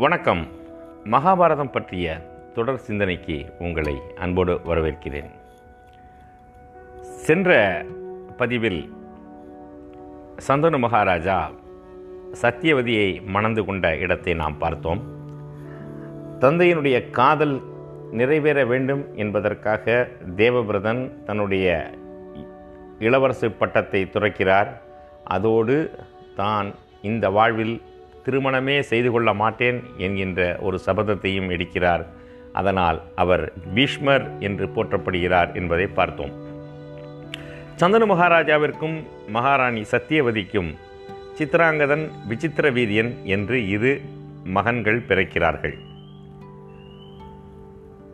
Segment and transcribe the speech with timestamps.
[0.00, 0.46] வணக்கம்.
[1.04, 2.20] மகாபாரதம் பற்றிய
[2.54, 5.30] தொடர் சிந்தனைக்கு உங்களை அன்போடு வரவேற்கிறேன்.
[7.02, 7.56] சென்ற
[8.36, 8.92] பதிவில்
[10.48, 11.50] சந்தனு மகாராஜா
[12.42, 15.02] சத்தியவதியை மணந்து கொண்ட இடத்தை நாம் பார்த்தோம்.
[16.38, 17.62] தந்தையினுடைய காதல்
[18.10, 21.90] நிறைவேற வேண்டும் என்பதற்காக தேவபிரதன் தன்னுடைய
[22.98, 24.68] இளவரசு பட்டத்தை துறக்கிறார்.
[25.24, 25.90] அதோடு
[26.34, 27.82] தான் இந்த வாழ்வில்
[28.24, 32.04] திருமணமே செய்து கொள்ள மாட்டேன் என்கின்ற ஒரு சபதத்தையும் எடுக்கிறார்.
[32.52, 36.32] அதனால் அவர் பீஷ்மர் என்று போற்றப்படுகிறார் என்பதை பார்த்தோம்.
[37.80, 38.96] சந்தனு மகாராஜாவிற்கும்
[39.28, 40.70] மகாராணி சத்தியவதிக்கும்
[41.38, 44.00] சித்ராங்கதன் விசித்திர வீரியன் என்று இரு
[44.44, 45.76] மகன்கள் பிறக்கிறார்கள்.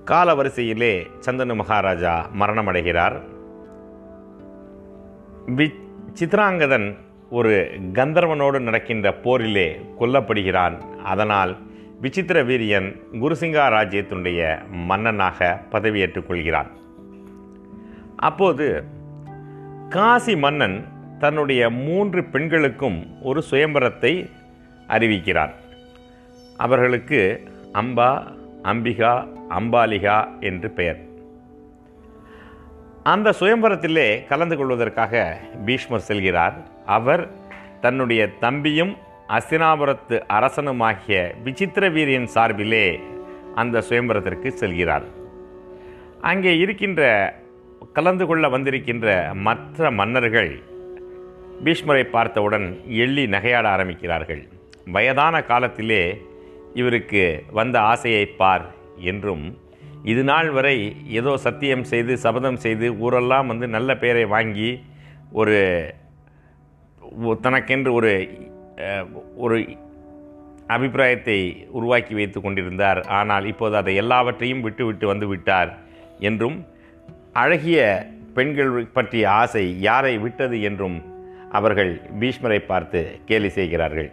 [0.04, 3.16] காலவரிசையிலே சந்தனு மகாராஜா மரணமடைகிறார்.
[5.56, 5.66] வி
[6.20, 6.96] சித்ராங்கதன்
[7.30, 10.78] ஒரு கந்தர்வனோடு நடக்கின்ற போரிலே கொல்லப்படுகிறான்.
[11.02, 11.56] அதனால்
[12.00, 16.70] விசித்திர வீரியன் குருசிங்கா ராஜ்யத்தினுடைய மன்னனாக பதவியேற்றுக் கொள்கிறான்.
[18.16, 18.84] அப்போது
[19.88, 20.84] காசி மன்னன்
[21.18, 24.30] தன்னுடைய மூன்று பெண்களுக்கும் ஒரு சுயம்பரத்தை
[24.88, 25.50] அறிவிக்கிறான்.
[26.56, 31.00] அவர்களுக்கு அம்பா அம்பிகா அம்பாலிகா என்று பெயர்.
[33.02, 36.74] அந்த சுயம்பரத்திலே கலந்து கொள்வதற்காக பீஷ்மர் செல்கிறார்.
[36.96, 37.22] அவர்
[37.84, 38.92] தன்னுடைய தம்பியும்
[39.36, 42.86] அஸ்தினாபுரத்து அரசனுமாகிய விசித்திர வீரியன் சார்பிலே
[43.62, 45.06] அந்த சுயம்பரத்திற்கு செல்கிறார்.
[46.30, 47.02] அங்கே இருக்கின்ற
[47.92, 49.08] கலந்து கொள்ள வந்திருக்கின்ற
[49.46, 50.52] மற்ற மன்னர்கள்
[51.64, 52.66] பீஷ்மரை பார்த்தவுடன்
[53.04, 54.42] எள்ளி நகையாட ஆரம்பிக்கிறார்கள்.
[54.94, 56.02] வயதான காலத்திலே
[56.80, 57.22] இவருக்கு
[57.58, 58.66] வந்த ஆசையை பார்
[59.10, 59.44] என்றும்
[60.12, 60.76] இது நாள் வரை
[61.18, 64.70] ஏதோ சத்தியம் செய்து சபதம் செய்து ஊரெல்லாம் வந்து நல்ல பெயரை வாங்கி
[65.32, 65.56] ஒரு
[67.44, 68.12] தனக்கென்று ஒரு
[69.44, 69.58] ஒரு
[70.74, 71.38] அபிப்பிராயத்தை
[71.78, 73.00] உருவாக்கி வைத்து கொண்டிருந்தார்.
[73.18, 75.70] ஆனால் இப்போது அதை எல்லாவற்றையும் விட்டுவிட்டு வந்து விட்டார்
[76.28, 76.56] என்றும்
[77.42, 77.80] அழகிய
[78.36, 80.96] பெண்கள் பற்றிய ஆசை யாரை விட்டது என்றும்
[81.58, 84.10] அவர்கள் பீஷ்மரை பார்த்து கேலி செய்கிறார்கள்.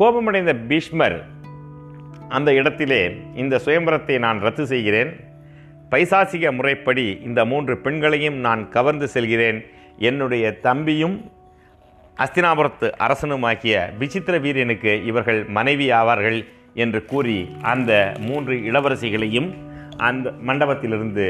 [0.00, 1.18] கோபமடைந்த பீஷ்மர்
[2.36, 3.02] அந்த இடத்திலே
[3.42, 5.10] இந்த சுயம்பரத்தை நான் ரத்து செய்கிறேன்.
[5.92, 9.58] பைசாசிக முறைப்படி இந்த மூன்று பெண்களையும் நான் கவர்ந்து செல்கிறேன்.
[10.10, 11.16] என்னுடைய தம்பியும்
[12.16, 16.38] அஸ்தினாபுரத்து அரசனுமாக்கிய விசித்திர வீரியனுக்கு இவர்கள் மனைவி ஆவார்கள்
[16.82, 17.36] என்று கூறி
[17.72, 17.92] அந்த
[18.26, 19.48] மூன்று இளவரசிகளையும்
[20.08, 21.26] அந்த மண்டபத்திலிருந்து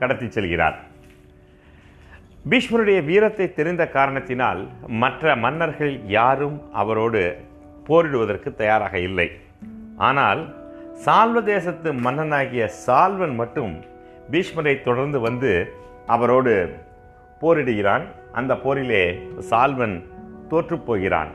[0.00, 0.76] கடத்தி செல்கிறார்.
[2.50, 4.60] பீஷ்மருடைய வீரத்தை தெரிந்த காரணத்தினால்
[5.02, 7.22] மற்ற மன்னர்கள் யாரும் அவரோடு
[7.88, 9.28] போரிடுவதற்கு தயாராக இல்லை.
[10.08, 10.40] ஆனால்
[11.04, 13.74] சால்வ தேசத்து மன்னனாகிய சால்வன் மட்டும்
[14.32, 15.52] பீஷ்மரை தொடர்ந்து வந்து
[16.06, 16.54] அவரோடு
[17.42, 18.04] போரிடுகிறான்.
[18.38, 19.04] அந்த போரிலே
[19.50, 19.96] சால்வன்
[20.52, 21.32] தோற்றுப்போகிறான்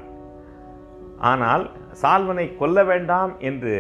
[1.29, 1.63] ஆனால்
[2.01, 3.73] சால்வனை கொல்ல வேண்டாம் என்று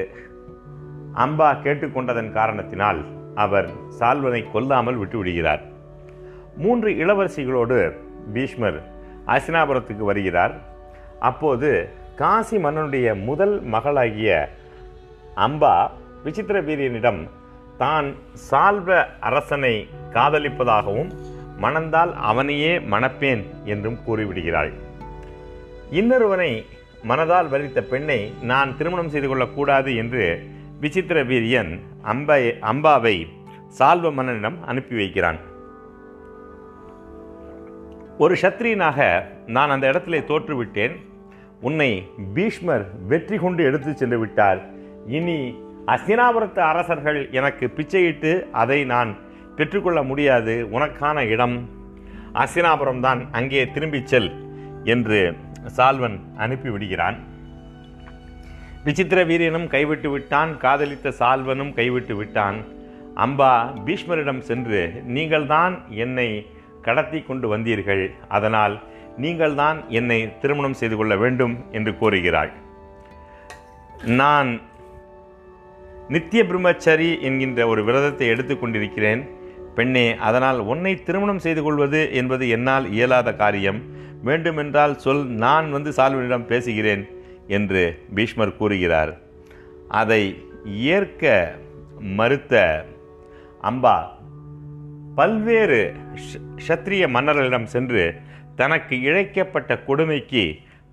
[1.25, 2.99] அம்பா கேட்டுக்கொண்டதன் காரணத்தினால்
[3.43, 3.67] அவர்
[3.99, 5.63] சால்வனை கொல்லாமல் விட்டுவிடுகிறார்
[6.63, 7.77] மூன்று இளவரசிகளோடு
[8.35, 8.77] பீஷ்மர்
[9.33, 10.53] அசினாபுரத்துக்கு வருகிறார்.
[11.29, 11.69] அப்போது
[12.21, 14.31] காசி மன்னனுடைய முதல் மகளாகிய
[15.45, 15.75] அம்பா
[16.23, 17.21] விசித்திர வீரியனிடம்
[17.81, 18.07] தான்
[18.49, 18.89] சால்வ
[19.29, 19.73] அரசனை
[20.15, 21.11] காதலிப்பதாகவும்
[21.63, 23.43] மணந்தால் அவனையே மணப்பேன்
[23.73, 24.71] என்றும் கூறிவிடுகிறாள்.
[25.91, 26.65] இன்னொருவனை
[27.09, 30.23] மனதால் வரித்த பெண்ணை நான் திருமணம் செய்து கொள்ளக்கூடாது என்று
[30.79, 33.27] விசித்திர வீரியன் அம்பை அம்பாவை
[33.67, 35.39] சால்வ மன்னனிடம் அனுப்பி வைக்கிறான்.
[38.17, 40.95] ஒரு சத்திரியனாக நான் அந்த இடத்திலே தோற்றுவிட்டேன்.
[41.61, 44.59] உன்னை பீஷ்மர் வெற்றி கொண்டு எடுத்து சென்று விட்டார்.
[45.07, 45.39] இனி
[45.85, 49.17] அசினாபுரத்து அரசர்கள் எனக்கு பிச்சையிட்டு அதை நான்
[49.55, 50.67] பெற்றுக்கொள்ள முடியாது.
[50.71, 51.69] உனக்கான இடம்
[52.33, 54.31] அசினாபுரம் தான் அங்கே திரும்பிச் செல்
[54.83, 55.33] என்று
[55.65, 57.17] சால்வன் அனுப்பிவிடுகிறான்.
[58.83, 62.57] விசித்திர வீரியனும் கைவிட்டு விட்டான் காதலித்த சால்வனும் கைவிட்டு விட்டான்.
[63.25, 63.51] அம்பா
[63.85, 66.45] பீஷ்மரிடம் சென்று நீங்கள்தான் என்னை
[66.81, 68.11] கடத்தி கொண்டு வந்தீர்கள்.
[68.27, 68.75] அதனால்
[69.17, 72.51] நீங்கள்தான் என்னை திருமணம் செய்து கொள்ள வேண்டும் என்று கூறுகிறாள்.
[74.05, 74.49] நான்
[76.09, 79.21] நித்திய பிரம்மச்சரி என்கின்ற ஒரு விரதத்தை எடுத்துக்கொண்டிருக்கிறேன்
[79.75, 83.79] பெண்ணே அதனால் உன்னை திருமணம் செய்து கொள்வது என்பது என்னால் இயலாத காரியம்.
[84.29, 87.03] வேண்டுமென்றால் சொல் நான் வந்து சால்வனிடம் பேசுகிறேன்
[87.57, 87.81] என்று
[88.17, 89.11] பீஷ்மர் கூறுகிறார்.
[90.01, 90.21] அதை
[90.95, 91.33] ஏற்க
[92.19, 92.55] மறுத்த
[93.69, 93.97] அம்பா
[95.19, 95.81] பல்வேறு
[96.65, 98.03] ஷத்ரிய மன்னர்களிடம் சென்று
[98.59, 100.43] தனக்கு இழைக்கப்பட்ட கொடுமைக்கு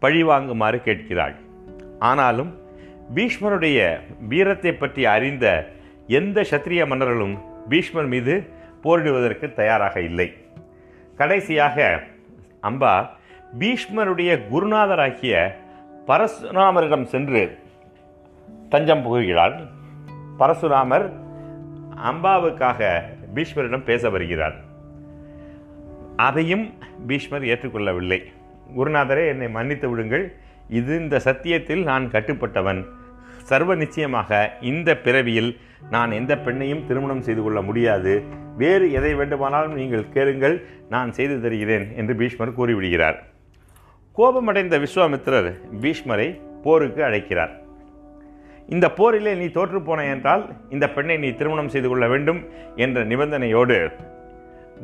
[0.03, 1.35] பழிவாங்குமாறு கேட்கிறாள்.
[2.11, 2.53] ஆனாலும்
[3.17, 3.79] பீஷ்மருடைய
[4.31, 5.47] வீரத்தை பற்றி அறிந்த
[6.19, 7.37] எந்த சத்திரிய மன்னர்களும்
[7.73, 8.35] பீஷ்மர் மீது
[8.85, 10.29] போரிடுவதற்கு தயாராக இல்லை.
[11.21, 11.87] கடைசியாக
[12.71, 12.95] அம்பா
[13.59, 15.53] பீஷ்மருடைய குருநாதராகிய
[16.07, 17.59] பரசுராமரிடம் சென்று
[18.69, 19.57] தஞ்சம் புகுகிறார்
[20.39, 21.13] பரசுராமர்
[22.11, 23.01] அம்பாவுக்காக
[23.35, 24.57] பீஷ்மரிடம் பேச வருகிறார்.
[26.17, 26.73] அதையும்
[27.07, 28.21] பீஷ்மர் ஏற்றுக்கொள்ளவில்லை.
[28.77, 30.35] குருநாதரே என்னை மன்னித்து விடுங்கள்.
[30.69, 32.85] இது இந்த சத்தியத்தில் நான் கட்டுப்பட்டவன்.
[33.43, 35.61] சர்வ நிச்சயமாக இந்த பிறவியில்
[35.91, 38.23] நான் எந்த பெண்ணையும் திருமணம் செய்து கொள்ள முடியாது.
[38.57, 40.67] வேறு எதை வேண்டுமானாலும் நீங்கள் கேளுங்கள்.
[40.89, 43.21] நான் செய்து தருகிறேன் என்று பீஷ்மர் கூறிவிடுகிறார்.
[44.17, 45.49] கோபமடைந்த விஸ்வாமித்திரர்
[45.83, 46.27] பீஷ்மரை
[46.65, 47.55] போருக்கு அழைக்கிறார்.
[48.75, 50.45] இந்த போரிலே நீ தோற்றுப்போன என்றால்
[50.75, 52.41] இந்த பெண்ணை நீ திருமணம் செய்து கொள்ள வேண்டும்
[52.85, 53.79] என்ற நிபந்தனையோடு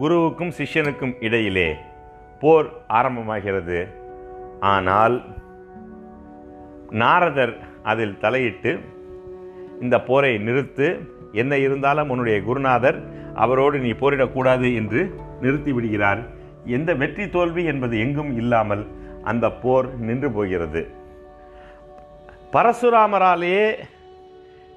[0.00, 1.68] குருவுக்கும் சிஷ்யனுக்கும் இடையிலே
[2.42, 2.68] போர்
[2.98, 3.78] ஆரம்பமாகிறது.
[4.74, 5.16] ஆனால்
[7.02, 7.54] நாரதர்
[7.92, 8.72] அதில் தலையிட்டு
[9.84, 10.88] இந்த போரை நிறுத்து
[11.42, 12.98] என்ன இருந்தாலும் உன்னுடைய குருநாதர்
[13.44, 15.02] அவரோடு நீ போரிடக்கூடாது என்று
[15.44, 16.22] நிறுத்திவிடுகிறார்
[16.76, 18.82] எந்த வெற்றி தோல்வி என்பது எங்கும் இல்லாமல்
[19.22, 20.90] அந்த போர் நின்று போகிறது.
[22.52, 23.78] பரசுராமராலேயே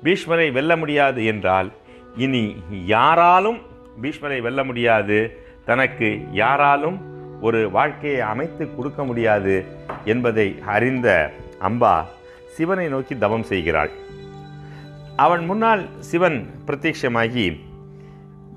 [0.03, 1.71] பீஷ்மரை வெல்ல முடியாது என்றால்
[2.15, 2.55] இனி
[2.85, 3.59] யாராலும்
[4.01, 5.37] பீஷ்மரை வெல்ல முடியாது?
[5.65, 7.11] தனக்கு யாராலும்
[7.41, 9.65] ஒரு வாழ்க்கையை அமைத்து கொடுக்க முடியாது
[10.05, 11.31] என்பதை அறிந்த
[11.61, 12.03] அம்பா
[12.45, 13.91] சிவனை நோக்கி தவம் செய்கிறாள்.
[15.15, 17.59] அவன் முன்னால் சிவன் பிரத்யட்சமாகி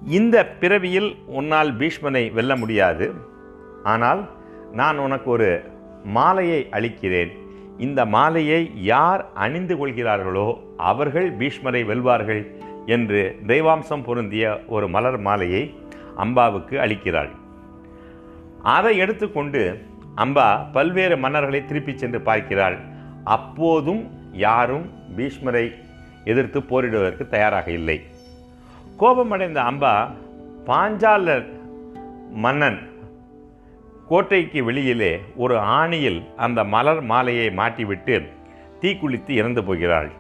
[0.07, 3.15] இந்த பிறவியில் உன்னால் பீஷ்மனை வெல்ல முடியாது.
[3.83, 4.31] ஆனால்
[4.73, 5.65] நான் உனக்கு ஒரு
[6.05, 7.31] மாலையை அளிக்கிறேன்.
[7.79, 12.47] இந்த மாலையை யார் அணிந்து கொள்கிறார்களோ அவர்கள் பீஷ்மரை வெல்வார்கள்
[12.87, 15.75] என்று தெய்வாம்சம் பொருந்திய ஒரு மலர் மாலையை
[16.17, 17.31] அம்பாவுக்கு அளிக்கிறாள்.
[18.63, 19.85] அதை எடுத்துக்கொண்டு
[20.17, 22.79] அம்பா பல்வேறு மன்னர்களை திருப்பிச் சென்று பார்க்கிறாள்.
[23.25, 25.75] அப்போதும் யாரும் பீஷ்மரை
[26.25, 28.03] எதிர்த்து போரிடுவதற்கு தயாராக இல்லை.
[28.97, 30.11] கோபமடைந்த அம்பா
[30.67, 31.45] பாஞ்சாலர்
[32.31, 32.79] மன்னன்
[34.09, 38.29] கோட்டைக்கு வெளியிலே ஒரு ஆணியில் அந்த மலர் மாலையை மாட்டிவிட்டு
[38.81, 40.11] தீக்குளித்து இறந்து போகிறாள்.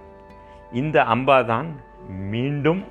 [0.72, 1.66] இந்த அம்பாதான்
[2.08, 2.84] மீண்டும்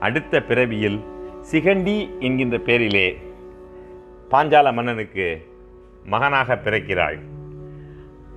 [0.00, 1.04] அடுத்த பிறவியில்
[1.50, 3.18] சிகண்டி என்கின்ற பேரிலே
[4.30, 5.46] பாஞ்சால மன்னனுக்கு
[6.04, 7.18] மகனாக பிறக்கிறாள்.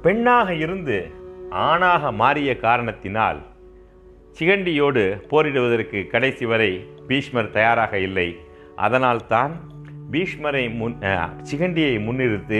[0.01, 1.11] பெண்ணாக இருந்து
[1.49, 3.39] ஆணாக மாறிய காரணத்தினால்
[4.39, 8.35] சிகண்டியோடு போரிடுவதற்கு கடைசி வரை பீஷ்மர் தயாராக இல்லை.
[8.75, 9.53] அதனால்தான்
[10.11, 10.95] பீஷ்மரை முன்
[11.49, 12.59] சிகண்டியை முன்னிறுத்து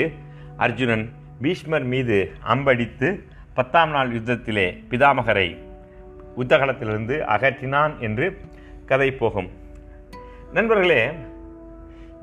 [0.65, 1.06] அர்ஜுனன்
[1.42, 2.18] பீஷ்மர் மீது
[2.53, 3.07] அம்படித்து
[3.53, 5.47] பத்தாம் நாள் யுத்தத்திலே பிதாமகரை
[6.38, 8.25] யுத்தகலத்திலிருந்து அகற்றினான் என்று
[8.86, 9.50] கதை போகும்.
[10.53, 11.01] நண்பர்களே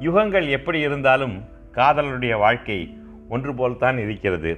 [0.06, 1.36] யுகங்கள் எப்படி இருந்தாலும்
[1.74, 2.78] காதலனுடைய வாழ்க்கை
[3.28, 4.52] ஒன்று போல்தான் இருக்கிறது.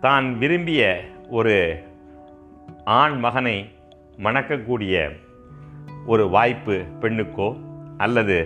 [0.00, 0.82] தான் விரும்பிய
[1.28, 1.56] ஒரு
[2.84, 3.56] ஆண் மகனை
[4.24, 4.94] மணக்கக்கூடிய
[6.06, 7.48] ஒரு வாய்ப்பு பெண்ணுக்கோ
[7.98, 8.38] அல்லது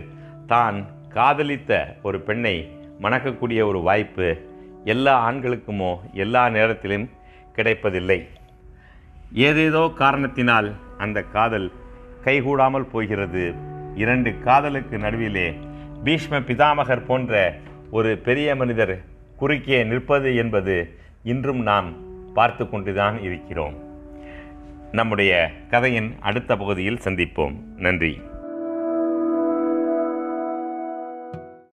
[0.46, 0.78] தான்
[1.08, 2.72] காதலித்த ஒரு பெண்ணை
[3.02, 4.36] மணக்கக்கூடிய ஒரு வாய்ப்பு
[4.84, 7.10] எல்லா ஆண்களுக்குமோ எல்லா நேரத்திலும்
[7.52, 8.28] கிடைப்பதில்லை.
[9.32, 11.72] ஏதேதோ காரணத்தினால் அந்த காதல்
[12.24, 13.54] கைகூடாமல் போகிறது.
[13.94, 15.56] இரண்டு காதலுக்கு நடுவிலே
[16.04, 17.54] பீஷ்ம பிதாமகர் போன்ற
[17.90, 19.04] ஒரு பெரிய மனிதர்
[19.36, 21.92] குறுக்கே நிற்பது என்பது இன்றும் நாம்
[22.34, 23.74] பார்த்து கொண்டுதான் இருக்கிறோம்.
[24.92, 27.54] நம்முடைய கதையின் அடுத்த பகுதியில் சந்திப்போம்.
[27.76, 28.20] நன்றி.